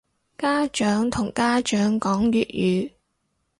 [0.35, 2.47] 家長同家長講粵
[2.89, 2.91] 語